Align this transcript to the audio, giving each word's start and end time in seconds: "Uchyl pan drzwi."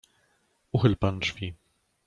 "Uchyl 0.79 0.95
pan 1.01 1.19
drzwi." 1.21 1.53